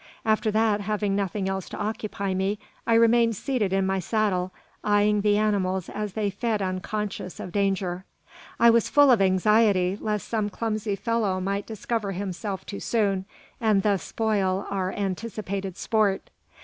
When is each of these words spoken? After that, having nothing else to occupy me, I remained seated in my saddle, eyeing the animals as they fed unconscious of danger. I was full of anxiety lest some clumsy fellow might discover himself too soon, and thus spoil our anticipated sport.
After 0.25 0.49
that, 0.49 0.81
having 0.81 1.15
nothing 1.15 1.47
else 1.47 1.69
to 1.69 1.77
occupy 1.77 2.33
me, 2.33 2.57
I 2.87 2.95
remained 2.95 3.35
seated 3.35 3.71
in 3.71 3.85
my 3.85 3.99
saddle, 3.99 4.51
eyeing 4.83 5.21
the 5.21 5.37
animals 5.37 5.89
as 5.89 6.13
they 6.13 6.31
fed 6.31 6.59
unconscious 6.59 7.39
of 7.39 7.51
danger. 7.51 8.03
I 8.59 8.71
was 8.71 8.89
full 8.89 9.11
of 9.11 9.21
anxiety 9.21 9.95
lest 10.01 10.27
some 10.27 10.49
clumsy 10.49 10.95
fellow 10.95 11.39
might 11.39 11.67
discover 11.67 12.13
himself 12.13 12.65
too 12.65 12.79
soon, 12.79 13.25
and 13.59 13.83
thus 13.83 14.01
spoil 14.01 14.65
our 14.71 14.91
anticipated 14.91 15.77
sport. 15.77 16.31